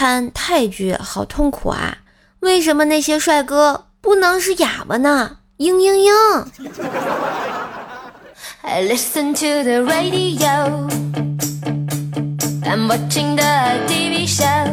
[0.00, 1.98] 看泰剧好痛苦啊！
[2.38, 5.38] 为什么那些帅哥不能是哑巴呢？
[5.58, 6.46] 嘤嘤嘤。
[8.62, 10.86] I listen to the radio.
[12.62, 13.42] I'm watching the
[13.88, 14.72] TV show.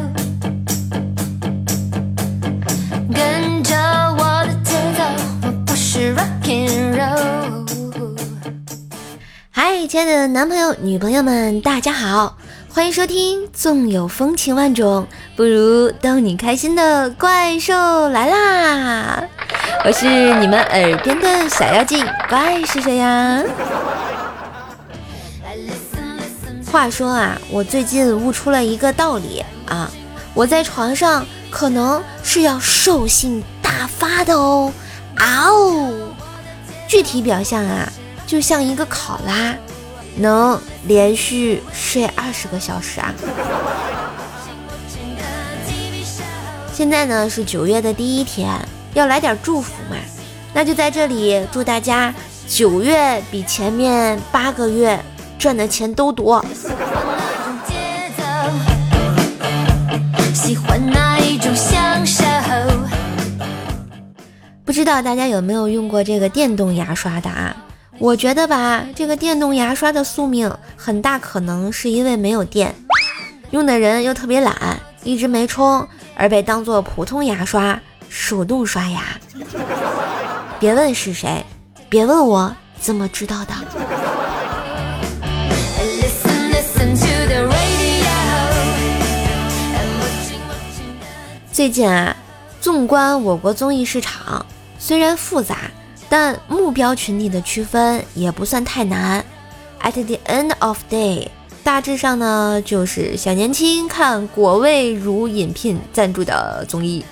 [3.12, 3.74] 跟着
[4.16, 5.02] 我的节奏，
[5.42, 7.66] 我不是 rock and roll。
[9.50, 12.38] 嗨，亲爱的男朋友、女朋友们，大家好，
[12.76, 13.48] 欢迎收听。
[13.54, 19.24] 纵有风情万种，不如逗你开心的怪兽来啦！
[19.82, 23.42] 我是你们耳边的小妖精，怪是谁呀？
[26.70, 29.90] 话说啊，我最近悟出了一个道理啊，
[30.34, 34.70] 我在床上可能是要兽性大发的哦，
[35.14, 35.94] 啊哦！
[36.86, 37.90] 具体表象啊，
[38.26, 39.54] 就像一个考拉，
[40.16, 43.14] 能连续睡二十个小时啊。
[46.72, 48.58] 现在呢是九月的第一天，
[48.94, 49.96] 要来点祝福嘛，
[50.52, 52.14] 那就在这里祝大家
[52.48, 54.98] 九月比前面八个月。
[55.38, 56.42] 赚的钱都多。
[64.64, 67.54] 不知道大家有没有用过这个电动牙刷的啊？
[67.98, 72.74] 我觉得吧，这个电动牙刷的宿命很大可能是因为没有电，
[73.50, 79.02] 用的人又特别懒，一直没充，而被当做普通牙刷手动刷牙。
[80.60, 81.44] 别问是谁，
[81.88, 83.54] 别问我怎么知道的。
[91.50, 92.14] 最近啊，
[92.60, 94.44] 纵观我国综艺市场，
[94.78, 95.56] 虽然复杂，
[96.08, 99.24] 但目标群体的区分也不算太难。
[99.82, 101.28] At the end of day，
[101.62, 107.04] 大致上呢就是小年轻看果味乳饮品赞助的综艺，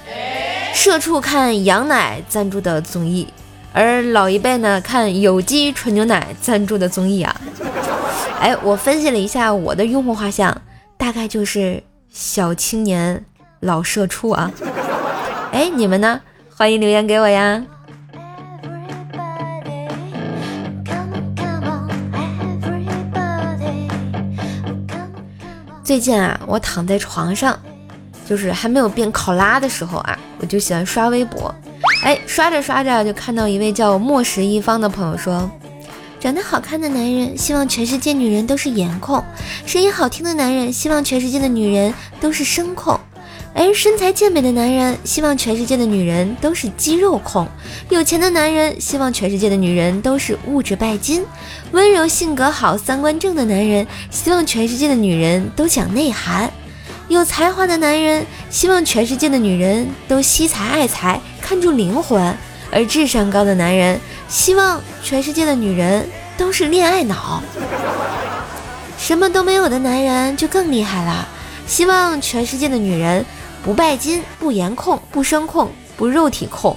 [0.72, 3.28] 社畜看羊奶赞助的综艺，
[3.72, 7.40] 而老一辈呢看有机纯牛奶赞助的综艺啊。
[8.40, 10.62] 哎，我分析了一下我的用户画像，
[10.96, 13.24] 大概就是小青年。
[13.60, 14.52] 老社畜啊！
[15.50, 16.20] 哎，你们呢？
[16.54, 17.64] 欢迎留言给我呀！
[25.84, 27.60] 最近啊，我躺在床上，
[28.26, 31.54] 就是还没有变考拉的时候啊，我就喜欢刷微博。
[32.02, 35.50] 哎，刷着刷着就看到一位叫墨石一方的朋友说
[36.18, 39.22] ：“长得好看的男人，希望全世界女人都是颜控；
[39.66, 42.98] 声音好听的男人，希望全世界的女人都是声控。”
[43.56, 47.46] 而身材健美的男人希望全世界的女人都是肌肉控，
[47.88, 51.24] 有钱的男人希望全世界的女人都是物质拜金，
[51.70, 56.52] 温柔性格好、三观正的男人希望全世界的女人都讲内涵，
[57.06, 62.36] 有才华的男人希望全世界的女人都惜才爱才、看重灵魂，
[62.72, 67.40] 而智商高的男人希望全世界的女人都是恋爱脑。
[68.98, 71.28] 什么都没有的男人就更厉害了，
[71.68, 73.24] 希望全世界的女人。
[73.64, 76.76] 不拜金，不颜控，不声控，不肉体控，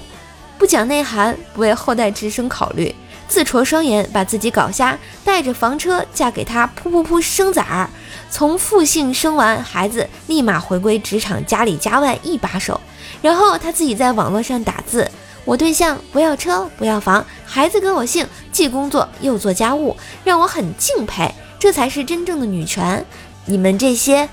[0.56, 2.94] 不讲内涵，不为后代之生考虑，
[3.28, 7.90] 自戳双眼，把自己搞瞎，带着房车嫁给他，噗噗噗生崽儿，
[8.30, 12.80] 从父姓生完孩子，立马回归职场，家里家外一把手，
[13.20, 15.06] 然后他自己在网络上打字，
[15.44, 19.94] 我对象不要车，不要房，孩子跟我姓，既工作又做家务，
[20.24, 23.04] 让我很敬佩，这才是真正的女权。
[23.44, 24.26] 你们这些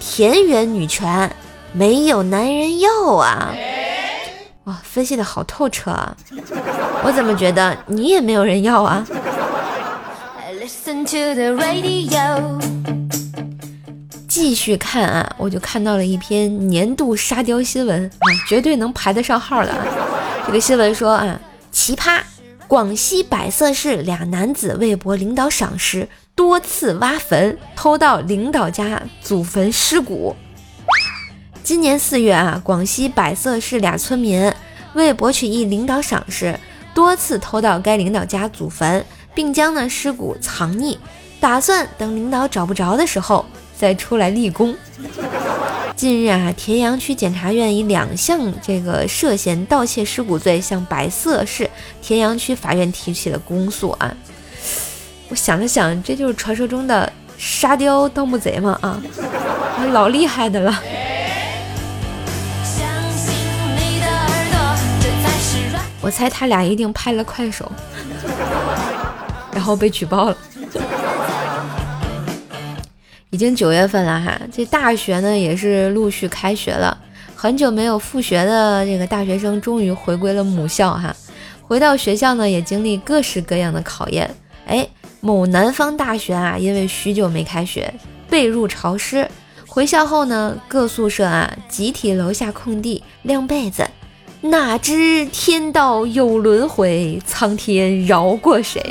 [0.00, 1.30] 田园女权。
[1.72, 3.54] 没有男人要啊！
[4.64, 6.16] 哇，分析的好透彻啊！
[7.04, 9.06] 我怎么觉得你也没有人要啊？
[14.28, 19.74] 继续看啊，我就看到了一篇年度沙雕新闻啊，绝对能排得上号的。
[20.46, 21.40] 这个新闻说啊，
[21.70, 22.20] 奇葩，
[22.66, 30.34] 广西百色市俩男子为博领导赏识，多次挖坟，偷盗领导家祖坟尸骨。
[31.68, 34.50] 今年四月啊，广西百色市俩村民
[34.94, 36.58] 为博取一领导赏识，
[36.94, 39.04] 多次偷到该领导家祖坟，
[39.34, 40.96] 并将呢尸骨藏匿，
[41.38, 43.44] 打算等领导找不着的时候
[43.76, 44.74] 再出来立功。
[45.94, 51.68] 近日啊，田阳区检察院以两项这个涉嫌盗窃尸骨罪向百色市
[52.00, 54.16] 田阳区法院提起了公诉啊。
[55.28, 58.78] 我想了想，这就是传说中的沙雕盗墓贼嘛？
[58.80, 59.02] 啊，
[59.92, 60.82] 老厉害的了。
[66.00, 67.70] 我猜他俩一定拍了快手，
[69.52, 70.36] 然后被举报了。
[73.30, 76.96] 已经九月份了哈，这大学呢也是陆续开学了，
[77.36, 81.14] 很久没有复学的这个大学生终于回归了母校哈。
[81.62, 84.30] 回到学校呢，也经历各式各样的考验。
[84.66, 84.88] 哎，
[85.20, 87.92] 某南方大学啊，因为许久没开学，
[88.30, 89.28] 被褥潮湿，
[89.66, 93.86] 回校后呢，各宿舍啊集体楼下空地晾被子。
[94.40, 98.82] 哪知天道有轮回，苍天饶过谁？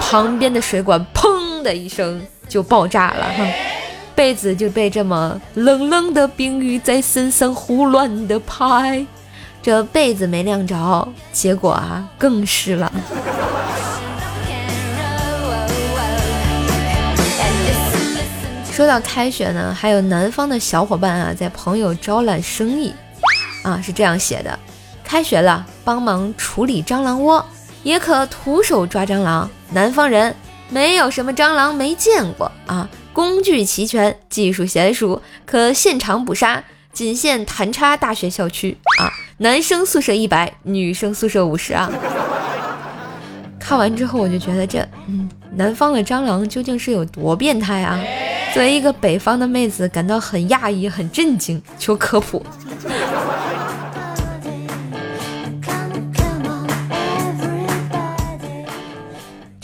[0.00, 2.20] 旁边的水管砰的一声。
[2.48, 3.46] 就爆炸了哈，
[4.14, 9.04] 被子就被这么冷冷的冰雨在身上胡乱的拍，
[9.60, 12.90] 这被子没晾着，结果啊更湿了。
[18.72, 22.94] 说到开学呢，还有南方的小伙伴啊，在朋友招揽生意
[23.62, 24.58] 啊，是这样写的：
[25.08, 27.42] 开学了，帮忙处理蟑螂窝，
[27.82, 29.48] 也可徒手抓蟑螂。
[29.72, 30.36] 南方人。
[30.70, 36.62] 没有什么蟑螂没见过啊，工具齐全，技术娴熟，可现场捕杀，
[36.92, 39.08] 仅限弹叉大学校区啊。
[39.38, 41.90] 男生宿舍一百，女生宿舍五十啊。
[43.58, 47.98] 看完之后我就觉得这，嗯，南方的蟑螂究竟是有多变态啊？
[48.52, 52.44] 作为一个北方的妹子，感到很讶异，很震惊，求科普。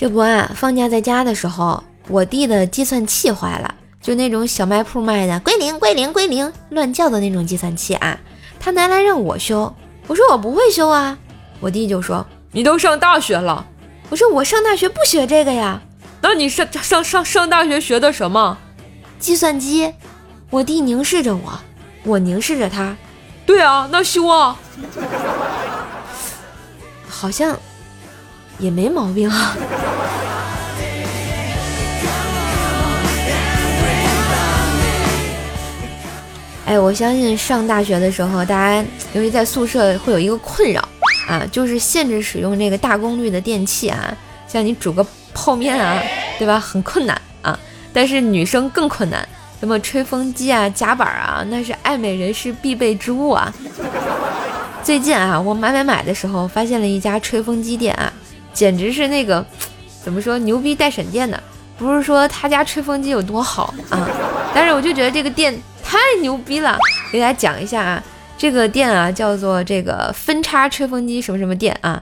[0.04, 8.20] 这不啊，放假在家的时候，我弟的计算器坏了，就那种小卖铺卖的归零归零归零乱叫的那种计算器啊，
[8.60, 9.74] 他拿来让我修，
[10.06, 11.16] 我说我不会修啊，
[11.58, 13.64] 我弟就说你都上大学了，
[14.10, 15.80] 我说我上大学不学这个呀，
[16.20, 18.58] 那你上上上上大学学的什么？
[19.18, 19.90] 计算机。
[20.50, 21.58] 我弟凝视着我，
[22.02, 22.94] 我凝视着他，
[23.46, 24.58] 对啊，那修啊，
[27.08, 27.58] 好像。
[28.58, 29.56] 也没毛病啊！
[36.66, 40.80] 哎，我相信上大学的时候，大家由于在宿舍会有一个困扰
[41.28, 44.16] 啊，就是限制使用这个大功率的电器啊，
[44.48, 46.02] 像你煮个泡面啊，
[46.38, 46.58] 对吧？
[46.58, 47.58] 很困难啊。
[47.92, 49.28] 但是女生更困难，
[49.60, 53.52] 什么吹风机啊、夹板啊，那是爱美人士必备之物啊。
[54.82, 58.10] 最近啊，我买买买的时候，发现了一家吹风机店啊。
[58.54, 59.44] 简直是那个，
[60.02, 61.42] 怎么说牛逼带闪电的？
[61.76, 64.08] 不是说他家吹风机有多好啊，
[64.54, 65.52] 但是我就觉得这个店
[65.82, 66.78] 太牛逼了。
[67.10, 68.02] 给大家讲一下啊，
[68.38, 72.00] 这个店啊叫做这个分叉吹风机什么什么店啊。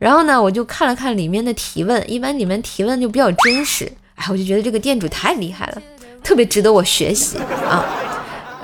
[0.00, 3.90] 然后呢，我就看了看里面的提问，一般里面提问就比较真实。
[4.16, 5.82] 哎，我就觉得这个店主太厉害了，
[6.24, 7.38] 特别值得我学习
[7.68, 7.86] 啊。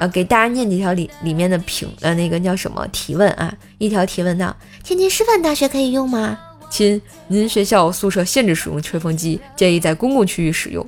[0.01, 3.55] 呃，给大家念几条里里面的评呃那个叫什么提问啊？
[3.79, 6.37] 一条提问道：天津师范大学可以用吗？
[6.71, 10.87] 亲，您学校宿舍限制使用吹风机，建议在公共区域使用。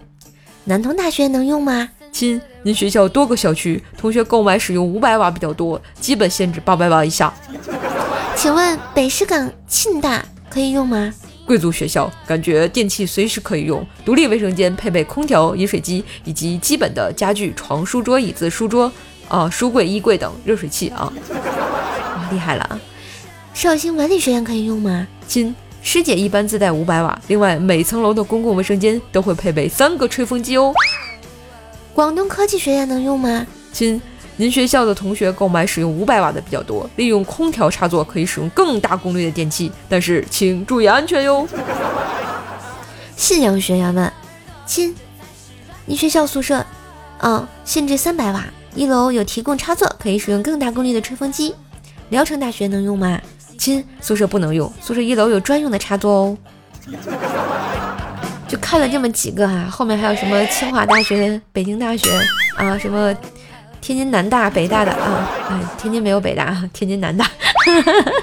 [0.64, 1.88] 南通大学能用吗？
[2.12, 7.32] 亲，您学校多个校区，同学购买使用五百瓦比较多，基本限制八百瓦以下。
[8.36, 11.12] 请问北师港庆大可以用吗？
[11.46, 18.92] 贵族学校，感觉电器随时可以用，独立卫生间配备空调、饮水机以及基本的家具，床、书桌、椅子、书桌
[19.28, 21.12] 啊、书柜、衣柜等热水器啊。
[22.30, 22.78] 厉害了啊！
[23.52, 25.06] 绍兴文理学院可以用吗？
[25.26, 25.54] 亲。
[25.82, 30.72] 师姐一般自带五百瓦，另外每层楼的公共卫生间都会配备三个吹风机哦。
[31.94, 33.46] 广东科技学院能用吗？
[33.72, 34.00] 亲，
[34.36, 41.46] 您学校的同学购买使用五百瓦的比较多，利用空调插座可以使用更大功率的电器，但是请注意安全哟。
[43.16, 44.12] 信阳学院问，
[44.66, 44.94] 亲，
[45.86, 46.64] 您学校宿舍，
[47.18, 48.44] 嗯，限制三百瓦，
[48.74, 51.54] 一楼有提供插座，可以使用更大功率的吹风机。
[52.10, 53.20] 聊城大学能用吗？
[53.60, 56.38] 亲，宿舍不能用，宿舍一楼有专用的插座哦。
[58.48, 62.10] 就看了这么几个哈，后面还有什么清华大学、北京大学
[62.56, 63.14] 啊，什么
[63.82, 67.30] 天津南大、北大的啊，哎，天津没有北大，天津南大，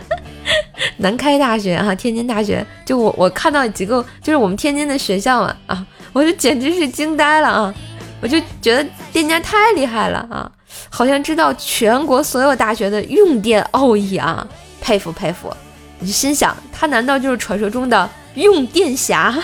[0.97, 2.65] 南开大学啊，天津大学。
[2.83, 7.71] 就我我看到几个，就是我们天津的学校嘛啊，我就简直是惊呆了啊！
[8.21, 10.51] 我就觉得店家太厉害了啊，
[10.89, 14.47] 好像知道全国所有大学的用电奥义啊。
[14.87, 15.53] 佩服佩服，
[15.99, 19.35] 你心想，他难道就是传说中的用电侠？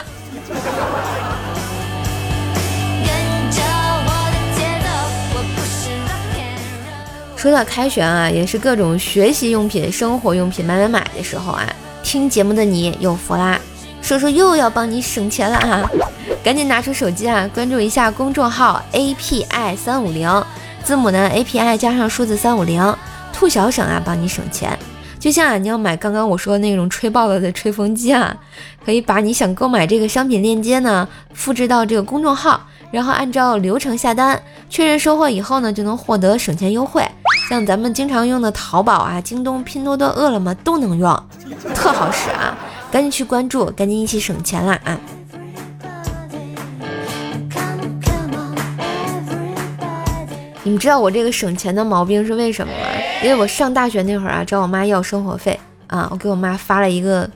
[7.35, 11.67] 说到开学啊，也是各种学习用品、生活用品买买买的时候啊，
[12.01, 13.59] 听节目的你有福啦，
[14.01, 15.91] 叔叔又要帮你省钱了啊！
[16.41, 20.45] 赶紧拿出手机啊，关注一下公众号 API 三五零，
[20.85, 22.95] 字母呢 API 加上数字三五零，
[23.33, 24.79] 兔小省啊，帮你省钱。
[25.23, 28.35] 就像啊，你要买刚刚我说的那种吹爆了的吹风机啊，
[28.83, 32.59] 可以把你想购买这个商品链接呢复制到这个公众号，
[32.91, 34.37] 然后按照流程下单，
[34.69, 37.01] 确认收货以后呢，就能获得省钱优惠。
[37.47, 41.23] 像咱们经常用的淘宝啊、京东、拼多多、饿了么都能用，
[41.73, 42.57] 特好使啊！
[42.91, 44.99] 赶紧去关注，赶紧一起省钱啦啊！
[50.73, 52.87] 你知道我这个省钱的毛病是为什么吗？
[53.21, 57.29] 因为我上大学那会儿啊，找我妈要生活费啊，我给我妈发了一个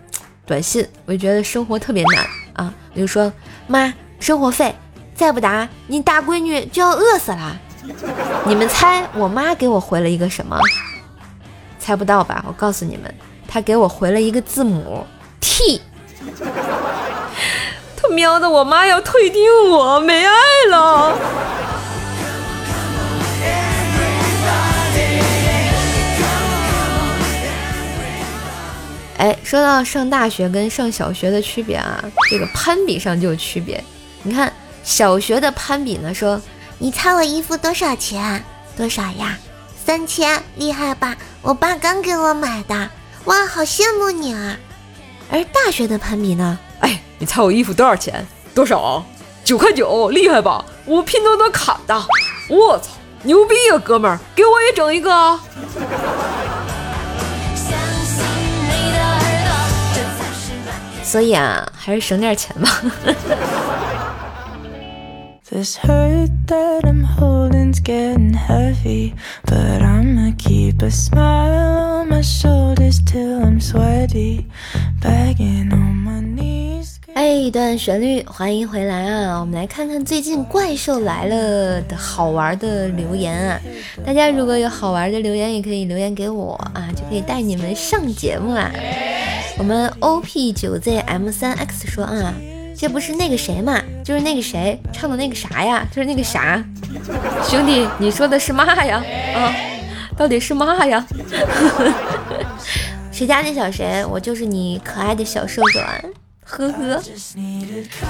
[0.43, 2.25] 短信，我就觉得生活特别难
[2.65, 3.31] 啊，我就说
[3.67, 4.73] 妈，生活费
[5.13, 7.55] 再不打，你大闺女就要饿死了。
[8.47, 10.59] 你们猜我妈给我回了一个什么？
[11.77, 12.43] 猜不到吧？
[12.47, 13.13] 我告诉你们，
[13.47, 15.05] 她给我回了一个字母
[15.39, 15.79] T。
[17.95, 20.33] 他喵的，我妈要退订我，没爱
[20.71, 21.15] 了。
[29.17, 33.83] 哎，说到上大学跟上小学的区别啊，这个攀比上就有区别。
[34.23, 34.51] 你看
[34.83, 36.39] 小学的攀比呢，说
[36.77, 38.43] 你猜我衣服多少钱？
[38.75, 39.37] 多少呀？
[39.83, 41.15] 三千，厉害吧？
[41.41, 42.89] 我爸刚给我买的，
[43.25, 44.57] 哇，好羡慕你啊！
[45.31, 46.59] 而大学的攀比呢？
[46.81, 48.25] 哎，你猜我衣服多少钱？
[48.53, 49.03] 多少？
[49.43, 50.63] 九块九，厉害吧？
[50.85, 52.05] 我拼多多砍的，
[52.49, 52.89] 我操，
[53.23, 55.39] 牛逼啊，哥们儿，给我也整一个。
[61.07, 62.69] 所以啊，还是省点钱吧。
[77.17, 79.39] 哎，一段旋律，欢迎回来啊！
[79.39, 83.59] 我们来看看最近怪兽来了的好玩的留言啊！
[84.05, 88.69] 大家如果有好玩的留言，也可以留言给我啊，就可以带你们上节目啦。
[89.57, 92.35] 我们 O P 九 Z M 三 X 说啊，
[92.77, 96.63] 这不是那个谁嘛，就是那个谁唱的那个啥呀，就是那个啥，
[97.43, 99.03] 兄弟，你说的是嘛呀？
[99.33, 99.55] 啊，
[100.15, 101.03] 到底是嘛呀？
[103.11, 104.05] 谁家那小谁？
[104.05, 105.99] 我就是你可爱的小瘦瘦啊，
[106.47, 107.01] 呵呵。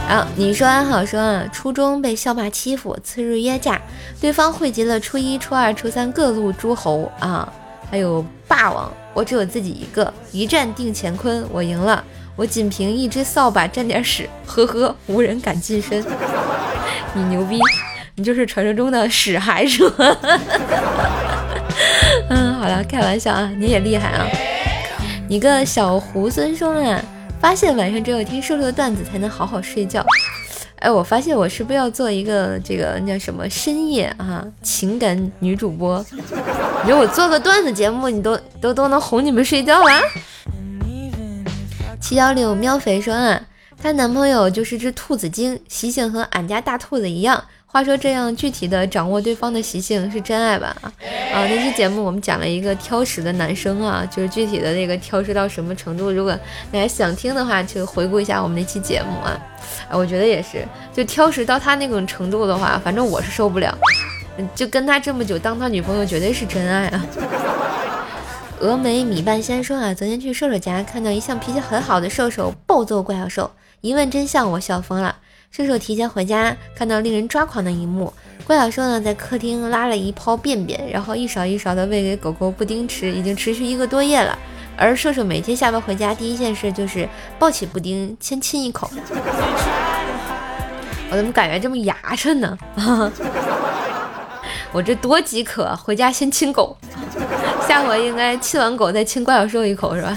[0.07, 3.81] 然后你说安好说啊，初中被校霸欺负，次日约架，
[4.21, 7.51] 对方汇集了初一、初二、初三各路诸侯啊，
[7.89, 8.91] 还有霸王。
[9.13, 12.03] 我只有自己一个，一战定乾坤，我赢了。
[12.35, 16.05] 我仅凭一只扫把沾点屎，呵呵，无人敢近身。
[17.15, 17.59] 你牛逼，
[18.13, 19.95] 你就是传说中的屎孩是吗？
[22.29, 24.27] 嗯，好了，开玩笑啊，你也厉害啊。
[25.27, 27.01] 你个小猢狲兄啊，
[27.39, 30.05] 发现晚上只有听瘦瘦的段子才能好好睡觉。
[30.79, 36.05] 哎，我发现我是不是要做一个这个叫什么深夜啊情感女主播？
[36.83, 40.01] 你说我做个段子节目，你都都都能哄你们睡觉啦？
[41.99, 43.41] 七幺六喵肥说啊，
[43.81, 47.43] 她男朋友就是只兔子精，习性和俺家大兔子一样。
[47.69, 50.75] 话说这样具体的掌握对方的习性是真爱吧？
[50.81, 56.09] 啊，那期节目我们讲了一个挑食的男生啊，就是具体的那个挑食到什么程度？
[56.09, 56.31] 如果
[56.71, 59.37] 大家想听的话，就回顾一下我们那期节目啊。
[59.89, 63.77] 啊，我觉得也是，就挑食到他那种程度的话，反正我是受不了。
[64.55, 67.05] 就跟他这么久当他女朋友，绝对是真爱啊。
[68.61, 75.17] 峨眉米半仙说啊，昨天去瘦瘦家看到一向脾气很好的瘦瘦暴揍怪兽，一问真相，我笑疯了。
[75.57, 78.13] 射手提前回家，看到令人抓狂的一幕：
[78.45, 84.37] 怪小兽呢在客厅拉了一泡便便，然后一勺一勺的喂给狗狗布丁吃，已经持续一个多月了。
[84.77, 87.09] 而射手每天下班回家，第一件事就是
[87.39, 88.87] 抱起布丁先亲一口。
[91.09, 92.55] 我怎么感觉这么牙碜呢？
[94.71, 96.77] 我这多饥渴，回家先亲狗，
[97.67, 100.15] 下回应该亲完狗再亲怪小兽一口是吧？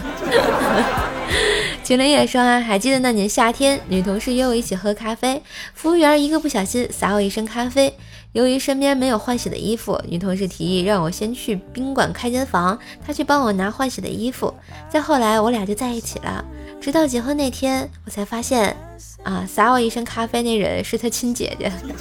[1.91, 5.43] 群林也说啊，还记得那年夏天，女同事约我一起喝咖啡，
[5.75, 7.93] 服务员一个不小心洒我一身咖啡。
[8.31, 14.55] 由于身边没有换洗的衣服，女同事提议让我先去宾馆开间房，她去帮我拿换洗的衣服。
[14.89, 16.45] 再后来，我俩就在一起了。
[16.81, 18.77] 直到结婚那天，我才发现，
[19.25, 21.73] 啊，洒我一身咖啡那人是他亲姐姐。
[21.85, 21.93] 你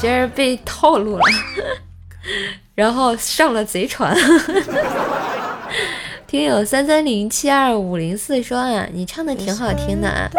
[0.00, 1.22] 这是被套路了，
[2.74, 4.16] 然后上了贼船。
[6.32, 10.30] 听友三三零七二五零四说啊，你唱的挺好听的啊！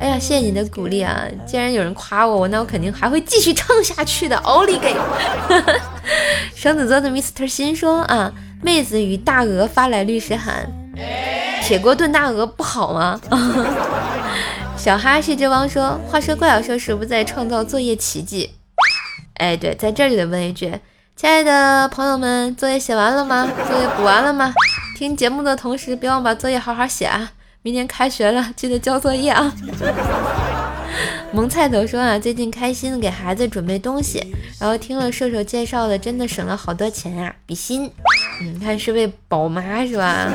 [0.00, 1.26] 哎呀，谢谢你的鼓励啊！
[1.46, 4.36] 既然有人夸我，我那我肯定还会继续唱下去的。
[4.38, 4.96] 奥利给！
[6.56, 10.68] 双子座的 Mr 心说啊，妹子与大鹅发来律师函，
[11.62, 13.20] 铁锅炖大鹅不好吗？
[14.76, 18.54] 小哈谢之王说，话说怪小说是不是在创造作业奇迹？
[19.34, 20.80] 哎，对，在这里得问一句，
[21.14, 23.48] 亲爱的朋友们，作业写完了吗？
[23.70, 24.52] 作业补完了吗？
[24.98, 27.30] 听节目的同时，别忘把作业好好写啊！
[27.62, 29.54] 明天开学了，记得交作业啊！
[31.30, 34.18] 萌菜头说啊，最近开心给孩子准备东西，
[34.58, 37.88] 然后听了射手介绍的，真的省了好多钱啊，比心。
[38.42, 40.32] 嗯，看是位宝妈是吧？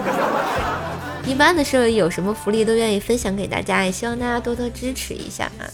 [1.25, 5.67] 一般的社有什么福利都愿意分享给大家，也希望大家多多支持一下啊，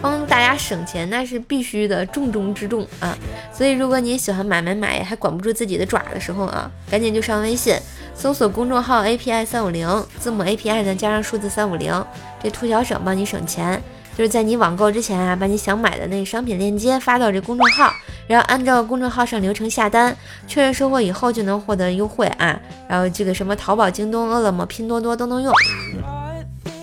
[0.00, 3.16] 帮大家省钱那是必须的，重中之重啊。
[3.52, 7.74] 所以如果你喜欢买买买还管不住自己的爪的时候啊，赶紧就上微信
[8.14, 12.04] 搜索公众号 API 三五零，字母 API 呢加上数字三五零，
[12.42, 13.82] 这兔小省帮你省钱。
[14.18, 17.90] 就是在你网购之前啊，把你想买的那商品链接发到这公众号，
[18.26, 20.14] 然后按照公众号上流程下单，
[20.46, 22.58] 确认收货以后就能获得优惠啊。
[22.86, 25.54] 然后这个什么淘宝、京东、饿了么、拼多多都能用，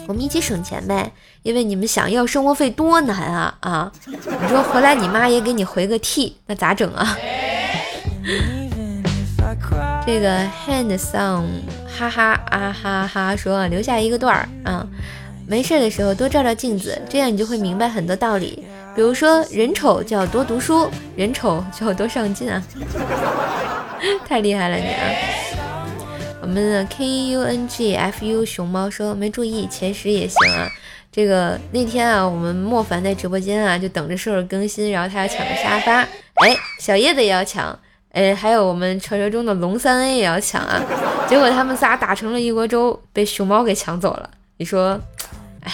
[0.08, 1.12] 我们一起省钱呗。
[1.44, 3.92] 因为你们想要生活费多难啊啊！
[4.06, 7.18] 你说回来你妈也给你回个 T，那咋整啊？
[10.06, 14.86] 这个 handsome 哈哈啊哈哈说留下一个段儿啊。
[15.48, 18.66] 没事的时候多照照镜子，这样你就会明白很多道理。
[18.94, 22.62] 比如说，人丑就要多读书，人丑就要多上进啊！
[24.28, 25.04] 太厉害了你啊！
[26.48, 30.66] 我们的 K U N G F U 熊猫说没注意，前十也行啊。
[31.12, 35.96] 这个那天啊，我们莫凡在直播间啊，就等着兽儿更新，然后他要抢个沙发，
[36.36, 37.78] 哎，小叶子也要抢，
[38.14, 40.82] 哎，还有我们传说中的龙三 A 也要抢啊。
[41.28, 44.30] 结果他们仨打成了一锅粥，被熊猫给抢走了。
[44.56, 44.98] 你说？
[45.64, 45.74] 哎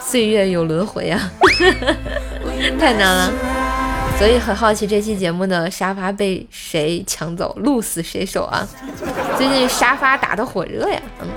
[0.00, 1.30] 岁月有轮回啊，
[2.80, 3.32] 太难了，
[4.18, 8.66] 所以很好奇这期节目的沙发被谁抢走，鹿死谁手啊？
[9.36, 11.28] 最近沙发打的火热呀，嗯。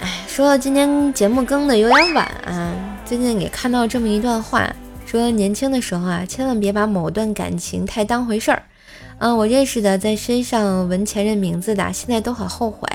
[0.00, 2.72] 哎，说到今天节目更的有点晚啊，
[3.04, 4.66] 最近也看到这么一段话。
[5.06, 8.62] 说年轻的时候啊，千万别把某段感情太当回事儿。
[9.18, 12.88] 嗯，我认识的在身上纹前任名字的，现在都很后悔。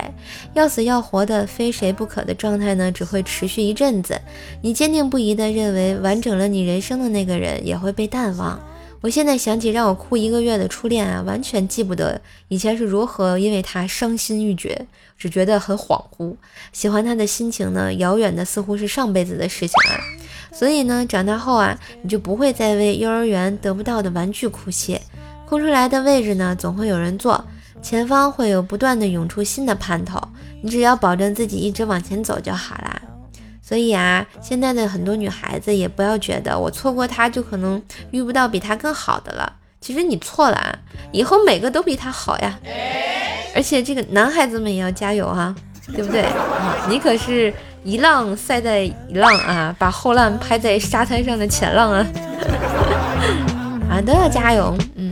[0.53, 4.19] 要死要活的非谁不可的状态呢，只会持续一阵子。
[4.61, 8.59] 你坚定不移的认为完整了你人生的那个人，也会被淡忘。
[9.01, 14.85] 我现在想起让我哭一个月的初恋啊，完全记不得以前是如何因为他伤心欲绝，
[15.17, 16.35] 只觉得很恍惚。
[16.73, 19.95] 喜欢他的心情呢，遥远的似乎是上辈子的事情啊。
[20.51, 24.99] 所以呢，长大后啊，你就不会再为幼儿园得不到的玩具哭泣。
[25.49, 27.43] 空出来的位置呢，总会有人坐，
[27.81, 30.21] 前方会有不断的涌出新的盼头。
[30.61, 33.01] 你只要保证自己一直往前走就好啦。
[33.63, 37.81] 所以啊，现在的很多女孩子也不要觉得我错过他就可能
[38.11, 39.51] 遇不到比他更好的了。
[39.81, 40.77] 其实你错了啊，
[41.11, 42.59] 以后每个都比他好呀。
[43.55, 45.55] 而且这个男孩子们也要加油啊，
[45.95, 46.85] 对不对啊？
[46.87, 47.51] 你可是。
[47.81, 52.05] 一浪赛在一浪啊，把后浪拍在沙滩上的前浪啊，
[53.89, 55.09] 啊都要加油，嗯，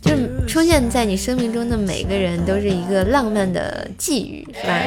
[0.00, 4.78] 就出现在你生命中的每个人都是一个浪漫的际遇，是吧？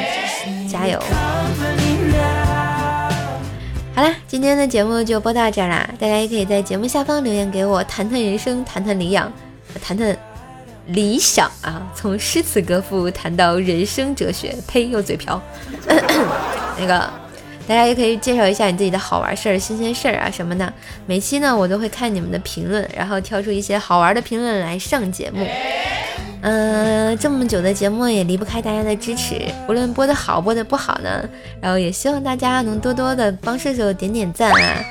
[0.70, 1.02] 加油！
[3.96, 9.32] 好啦，今天的节目就播到这儿啦，大家也可以在节目下方留言给我，谈谈人生，谈谈理想，
[9.84, 10.16] 谈谈
[10.88, 15.42] 理想啊，从诗词歌赋谈到人生哲学，呸，又嘴瓢。
[16.80, 17.12] 那个，
[17.68, 20.72] 大家也可以介绍一下你自己的好玩事儿、新鲜事儿啊什么的。
[21.06, 25.46] 每期呢，我都会看你们的评论，然后挑出一些好玩的评论来上节目。
[26.42, 31.28] 嗯，这么久的节目也离不开大家的支持，无论播的好播的不好呢，
[31.60, 34.86] 然后也希望大家能多多的帮射手点点赞啊，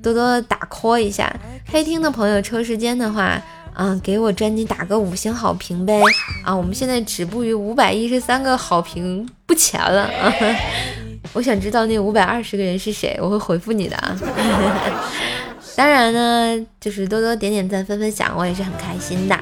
[0.00, 1.34] 多多打 call 一下。
[1.66, 6.00] 黑听的朋友抽时间的话，啊，给我专辑打个五星好评呗。
[6.44, 10.32] 啊，我们现在止步于五百一十三个好评不前了啊。
[11.32, 14.18] 我想知道那五百二十个人是谁，我会回复你的啊。
[15.76, 19.38] 当然呢，就是多多点点赞、分分享，我也是很开心的。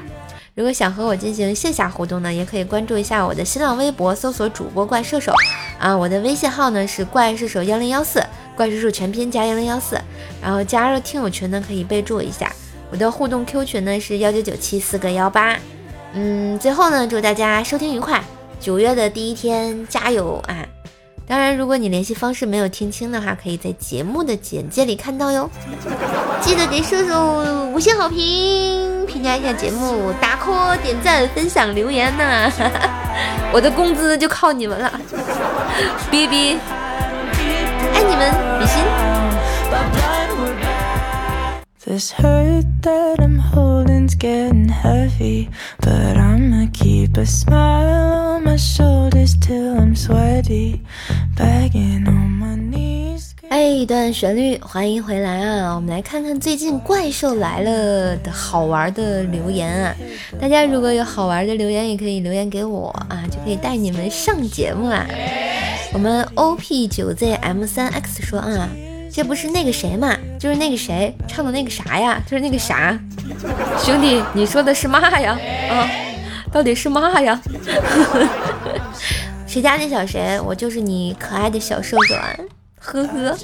[0.55, 5.33] 如果想和我进行线下互动呢，也可以关注一下我的新浪微博，搜索主播怪射手
[5.79, 5.95] 啊。
[5.95, 8.23] 我的微信号呢是怪射手幺零幺四，
[8.55, 9.99] 怪射手全拼加幺零幺四。
[10.41, 12.53] 然后加入听友群呢，可以备注一下。
[12.91, 15.57] 我的互动 Q 群呢是幺九九七四个幺八。
[16.13, 18.21] 嗯，最后呢，祝大家收听愉快，
[18.59, 20.65] 九月的第一天加油啊！
[21.29, 25.47] 当然，如果你联系方式没有听清的话，可以在节目的简介里看到哟。
[26.41, 32.51] 记得给射手五星好评，评价一下节目，打 call、点赞、分享、留言呢。
[33.53, 34.91] 我的工资就靠你们了，
[36.09, 36.57] 哔哔，
[37.93, 38.81] 爱你们，比心。
[44.09, 45.49] Hands getting heavy,
[45.81, 50.81] but I'ma keep a smile on my shoulders till I'm sweaty,
[51.35, 53.33] begging on my knees.
[53.49, 55.73] 哎，一段旋律，欢迎回来啊！
[55.73, 59.95] 我们来看看最近《怪兽来了》的好玩的留言啊！
[60.39, 65.05] 大家如果有好玩的留言，也可以留言给我啊，就可以带你们上节目啊！
[65.93, 68.69] 我们 O P 九 Z M 三 X 说啊，
[69.19, 72.97] 这不是那个谁嘛，就是那个谁唱的那个啥呀，就是那个啥，
[73.77, 75.37] 兄弟，你说的是嘛呀？
[75.69, 75.89] 啊，
[76.53, 77.37] 到底是嘛呀？
[79.45, 80.39] 谁家那小谁？
[80.39, 82.33] 我就是你可爱的小瘦瘦啊！
[82.79, 83.37] 呵呵，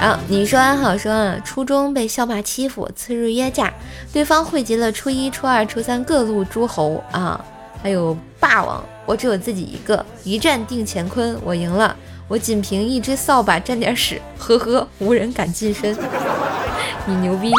[0.00, 3.72] 然后你说安好说啊，初中被校霸欺负，次日约架，
[4.12, 7.40] 对方汇集了初一、初二、初三各路诸侯啊，
[7.80, 11.94] 还有霸王，我只有自己一个，一战定乾坤，我赢了，
[12.28, 15.96] 我仅凭一只扫把沾点屎，呵呵，无人敢近身。
[17.06, 17.50] 你牛逼，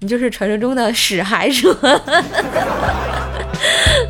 [0.00, 1.78] 你就是传说中的屎孩是吗？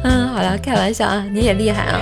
[0.04, 2.00] 嗯，好了，开玩笑啊，你也厉害啊，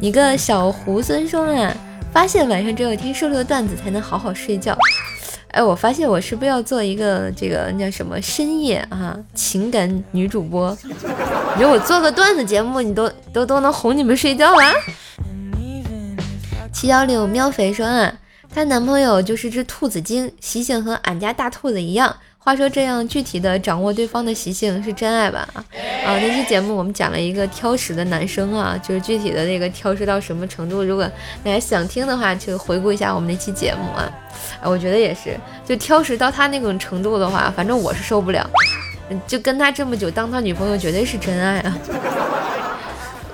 [0.00, 1.72] 你个小猢狲兄啊！
[2.12, 4.76] 发现晚上只有听瘦瘦的段子才能好好睡觉。
[5.52, 10.76] 哎，我发现我是不是要做一个这个叫什么深夜啊情感女主播？
[11.56, 14.72] 你说我做个段子节目，你都都都能哄你们睡觉了？
[16.78, 18.12] 七幺六喵肥说啊，
[18.54, 22.14] 她男朋友就是只兔子精，习性和俺家大兔子一样。
[22.36, 25.48] 话说这样具体的掌握对方的习性是真爱吧？
[25.54, 25.64] 啊
[26.04, 31.10] 啊，那期节目我们讲了一个挑食的男生啊，就是具体的那个挑食到什么程度，如果
[31.42, 34.12] 大家想听的话，就回顾一下我们那期节目啊。
[34.60, 35.34] 啊，我觉得也是，
[35.64, 38.46] 就挑食到他那种程度的话，反正我是受不了。
[39.26, 41.78] 就跟他这么久当他女朋友，绝对是真爱啊。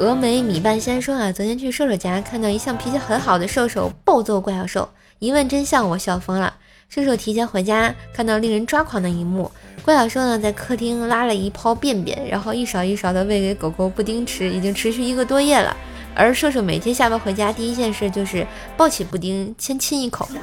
[0.02, 4.88] 峨眉米半仙说啊，昨天去瘦瘦家看到一向脾气很好的瘦瘦暴揍怪小兽，
[5.20, 6.52] 一问真相，我笑疯了。
[6.88, 9.48] 射手提前回家，看到令人抓狂的一幕：
[9.84, 15.76] 怪小兽呢在客厅拉了一泡便便，然后一勺一勺的喂给狗狗布丁吃，已经持续一个多月了。
[16.16, 18.44] 而射手每天下班回家，第一件事就是
[18.76, 20.28] 抱起布丁先亲一口。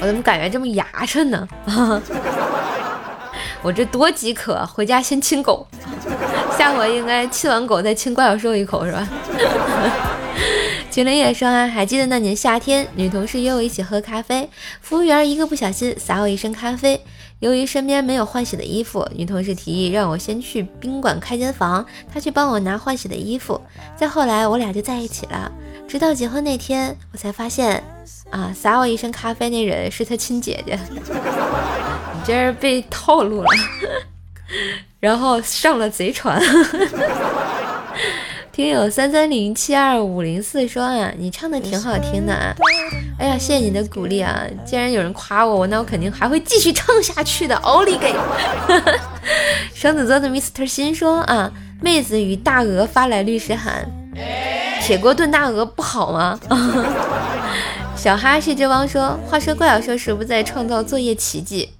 [0.00, 1.48] 我怎么感觉这么牙碜呢？
[3.64, 5.66] 我这多饥渴，回家先亲狗，
[6.58, 9.08] 下回应该亲完狗再亲怪小兽一口，是吧？
[10.90, 14.48] 秦林也说啊，还记得那年夏天，女同事约我一起喝咖啡，
[14.82, 17.00] 服务员一个不小心洒我一身咖啡。
[17.40, 23.60] 由于身边没有换洗的衣服，女同事提议让我先去宾馆开间房，她去帮我拿换洗的衣服。
[23.96, 25.50] 再后来，我俩就在一起了。
[25.88, 27.82] 直到结婚那天，我才发现，
[28.30, 30.78] 啊，洒我一身咖啡那人是他亲姐姐。
[32.24, 33.48] 你这是被套路了，
[34.98, 36.40] 然后上了贼船。
[38.50, 42.54] 听友三三零七二五零四说啊，你唱的挺好听的啊！
[43.18, 44.42] 哎呀，谢谢你的鼓励啊！
[44.64, 47.54] 既然有人夸我，我那我肯定还会继续唱下去的。
[47.56, 48.14] 奥利给！
[49.74, 53.86] 双子座的 Mr 心说啊，妹子与大鹅发来律师函，
[54.80, 56.40] 铁锅炖大鹅不好吗？
[57.96, 61.73] 小哈是之王说，话说怪小兽是不是在创造作业奇迹？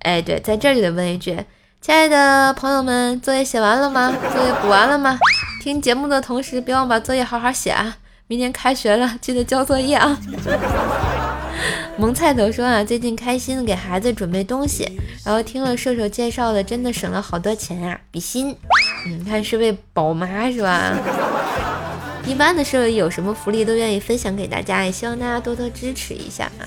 [0.00, 1.44] 哎，对，在这里得问一句，
[1.80, 4.14] 亲爱的朋友们，作业写完了吗？
[4.32, 5.18] 作业补完了吗？
[5.62, 7.98] 听节目的同时，别忘把作业好好写啊！
[8.26, 10.18] 明天开学了，记得交作业啊！
[11.98, 14.90] 萌菜头说啊，最近开心给孩子准备东西，
[15.24, 18.00] 然后听了射手介绍的，真的省了好多钱啊！
[18.10, 18.56] 比心，
[19.06, 20.96] 嗯，看是位宝妈是吧？
[22.24, 26.64] 一般的社友有什么福利都愿意分享给大家，也希望大家多多支持一下啊！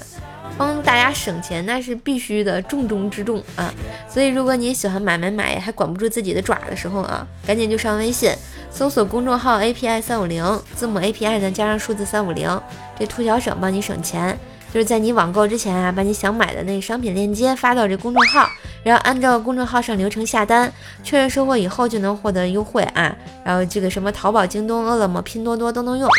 [0.58, 3.74] 帮大家省钱那是必须的，重中之重啊！
[4.08, 8.32] 所以如果你喜欢买买买，还管不住自己的爪的时候啊，赶紧就上微信。
[8.70, 10.44] 搜索公众号 API 三五零，
[10.76, 12.62] 字母 API 呢加上数字三五零，
[12.98, 14.38] 这兔小省帮你省钱，
[14.74, 18.48] 就是在你网购之前啊，把你想买的那商品链接发到这公众号，
[18.84, 20.72] 然后按照公众号上流程下单，
[21.04, 26.10] 确认收货以后就能获得优惠啊，然后这个什么淘宝、京东、饿了么、拼多多都能用，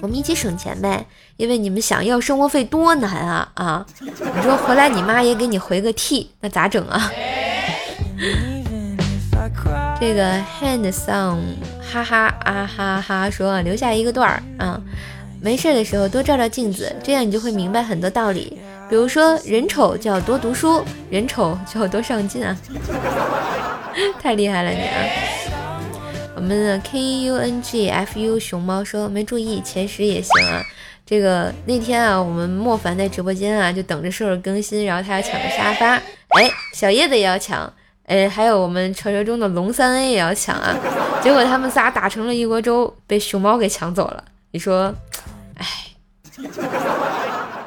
[0.00, 1.04] 我们一起省钱呗，
[1.38, 3.86] 因为你们想要生活费多难啊啊！
[4.00, 7.10] 你说回来你妈也给你回个 T，那咋整啊？
[10.00, 14.82] 这个 handsome 哈哈啊哈哈说留下一个段儿啊，
[15.40, 18.58] 没事的时候多照照镜子，这样你就会明白很多道理。
[18.90, 22.56] 比如说人丑就要多读书，人丑就要多上进啊！
[24.20, 24.98] 太厉害了你啊！
[26.34, 30.64] 我们的 K U N G F U 熊猫说没注意前十也行啊。
[31.08, 35.94] 这个那天啊，我们莫凡在直播间啊，就等着兽兽更新，然后他要抢个沙发，
[36.38, 37.72] 哎，小叶子也要抢。
[38.04, 40.76] 哎，还有我们传说中的龙三 A 也要抢啊！
[41.22, 44.22] 结果他们仨打成了一锅粥，被熊猫给抢走了。
[44.50, 44.94] 你说，
[45.56, 45.66] 哎，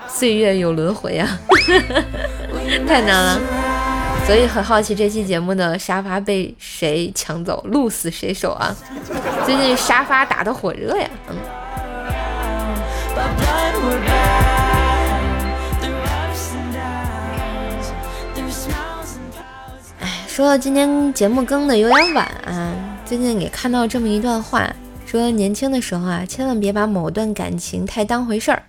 [0.08, 1.40] 岁月有轮回啊，
[2.88, 3.40] 太难了。
[4.28, 8.76] 所以很好奇这期节目的沙发被谁抢走，鹿死谁手啊？
[9.48, 11.36] 最近沙发打的火热呀，嗯。
[20.00, 22.74] 哎，说到今天节目更的有点晚啊，
[23.06, 24.74] 最近也看到这么一段话，
[25.06, 28.64] 说年轻的时候啊，千万别把某段感情太当回事儿。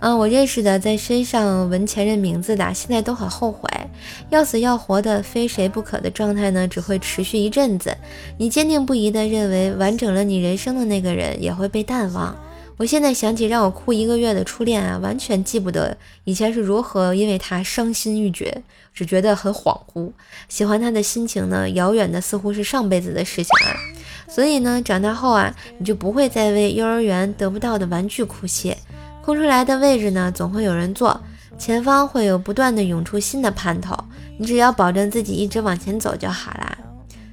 [0.00, 3.68] 嗯，我认识的在身上纹前任名字的，现在都很后悔。
[4.30, 7.96] 要死要活的非谁不可的状态呢，只会持续一阵子。
[8.36, 12.36] 你坚定不移的认为完整了你人生的那个人，也会被淡忘。
[12.82, 18.60] 我现在想起让我哭一个月的初恋啊，完全记不得以前是如何因为他伤心欲绝，
[18.92, 20.10] 只觉得很恍惚。
[20.48, 23.70] 喜欢他的心情呢，遥远的似乎是上辈子的事情啊。
[24.28, 28.76] 所以呢，长大后啊，你就不会再为幼儿园得不到的玩具哭泣。
[29.24, 31.20] 空出来的位置呢，总会有人坐，
[31.56, 33.96] 前方会有不断的涌出新的盼头，
[34.38, 36.76] 你只要保证自己一直往前走就好啦。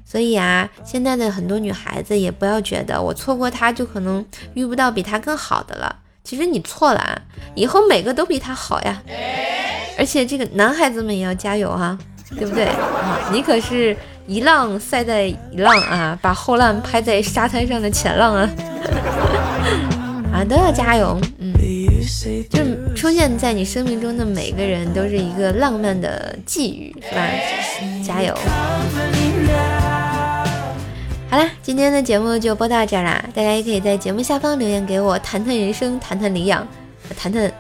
[0.10, 7.22] 所以啊，现在的很多女孩子也不要觉得我错过他就可能遇不到比他更好的了，其实你错了啊，
[7.54, 9.00] 以后每个都比他好呀。
[10.00, 11.96] 而且这个男孩子们也要加油啊，
[12.36, 13.30] 对不对啊？
[13.32, 13.96] 你可是
[14.26, 18.50] 一浪赛在一浪啊，把后浪拍在沙滩上的前浪啊。
[20.34, 21.54] 啊，都要加油，嗯，
[22.50, 22.60] 就
[22.96, 27.22] 出现在你生命中的每个人都是一个浪漫的际遇，是吧？
[28.04, 28.36] 加油！
[31.30, 36.68] 好啦，今天的节目就播到这儿啦，大家也可以在节目下方留言给我，谈谈人生，谈谈理养，
[37.16, 37.52] 谈谈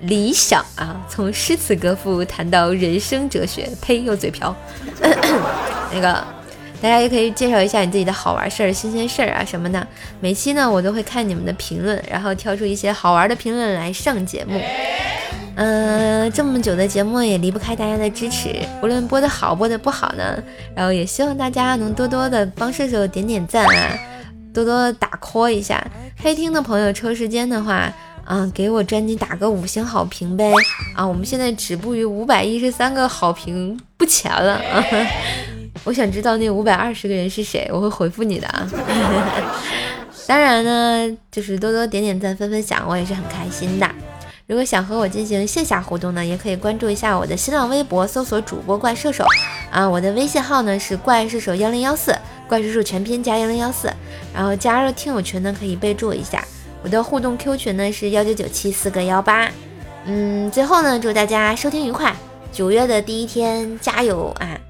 [0.00, 4.54] 理想啊，从诗词歌赋谈到人生哲学，呸，又嘴瓢，
[5.90, 6.37] 那个。
[6.80, 9.86] 大家也可以介绍一下你自己的好玩事儿、新鲜事儿啊什么的。
[10.20, 14.60] 每期呢，我都会看你们的评论，然后挑出一些好玩的评论来上节目。
[15.56, 20.40] 嗯，这么久的节目也离不开大家的支持，无论播的好播的不好呢，
[20.72, 23.98] 然后也希望大家能多多的帮射手点点赞啊，
[24.54, 25.84] 多多打 call 一下。
[26.22, 27.92] 黑听的朋友抽时间的话，
[28.24, 30.48] 啊，给我专辑打个五星好评呗。
[30.94, 34.84] 啊，我们现在止步于五百一十三个好评不前了啊。
[35.88, 38.70] 我想知道那五百二十个人是谁，我会回复你的啊。
[40.28, 43.88] 当然呢，就是多多点点赞、分分享，我也是很开心的。
[44.46, 49.24] 如果想和我进行线下互动呢，也可以关注一下我的新浪微博，搜索主播怪射手
[49.70, 49.88] 啊。
[49.88, 52.14] 我的微信号呢是怪射手幺零幺四，
[52.46, 53.90] 怪叔叔全拼加幺零幺四。
[54.34, 56.44] 然后加入听友群呢，可以备注一下。
[56.82, 59.50] 我的互动 Q 群呢是幺九九七四个幺八。
[60.04, 62.14] 嗯，最后呢，祝大家收听愉快，
[62.52, 64.60] 九月的第一天加油啊！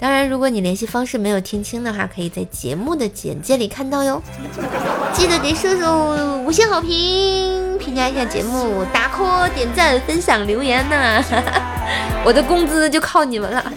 [0.00, 4.22] 当然，如果你联系方式没有听清的话，可以在节目的简介里看到哟。
[5.12, 11.24] 记得给射手五星好评，评价一下节目，打 call、点赞、分享、留言呢。
[12.24, 13.72] 我的工资就靠你们了，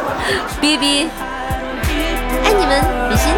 [0.62, 1.06] 哔哔，
[2.42, 3.30] 爱你们，比心。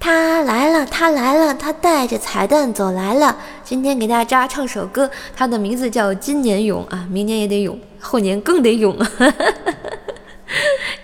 [0.00, 3.36] 他来了，他来了，他带着彩蛋走来了。
[3.62, 8.96] 今天给大家唱首歌，他的名字叫《今年勇》啊，明年也得勇，后年更得勇，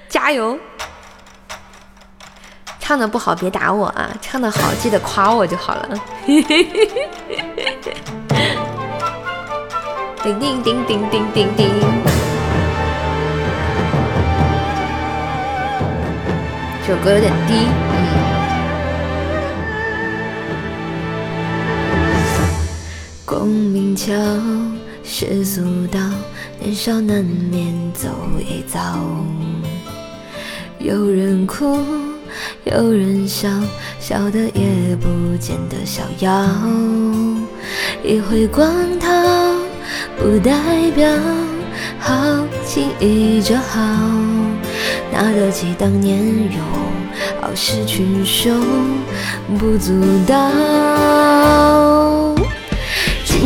[0.09, 0.59] 加油！
[2.79, 5.89] 唱的不好别打我啊，唱的好记得夸我就好了。
[10.23, 11.71] 叮叮叮叮叮叮叮，
[16.87, 17.67] 这首歌有点低。
[23.25, 24.13] 功名桥，
[25.03, 25.99] 世俗道，
[26.65, 28.09] 年少难免走
[28.41, 28.81] 一遭。
[30.79, 31.79] 有人哭，
[32.65, 33.51] 有人笑，
[34.01, 36.49] 笑得也不见得逍遥。
[38.03, 38.67] 一回光
[38.99, 39.07] 头，
[40.17, 41.07] 不代表
[41.99, 42.15] 好
[42.65, 43.83] 轻易就好。
[45.13, 46.19] 拿得起当年
[46.51, 46.63] 勇，
[47.43, 48.59] 傲视群雄，
[49.59, 49.93] 不足
[50.27, 51.84] 道。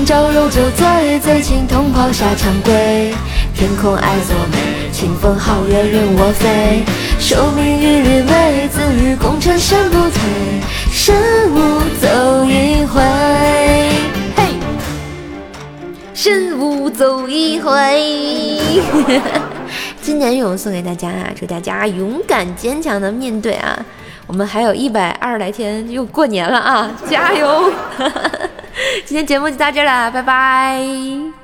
[0.08, 3.12] 今朝柔酒醉，醉青铜袍下长归。
[3.54, 6.82] 天空爱作美，清风皓月任我飞。
[7.18, 10.18] 受命于日为，自与功成身不退。
[10.90, 11.14] 身
[11.52, 13.02] 无走一回，
[14.34, 14.44] 嘿，
[16.14, 17.70] 身无走一回。
[20.00, 23.78] 今年勇送给大家啊，祝大家勇敢坚强的面对啊！
[24.26, 27.70] 我们还有一百二十来天又过年了啊，加油！
[29.04, 31.37] 今天节目就到这了，拜拜。